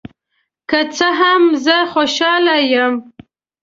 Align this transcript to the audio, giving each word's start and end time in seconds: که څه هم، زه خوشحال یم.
که 0.69 0.79
څه 0.95 1.07
هم، 1.19 1.43
زه 1.65 1.77
خوشحال 1.93 2.45
یم. 2.73 2.93